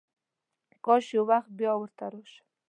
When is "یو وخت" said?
1.15-1.49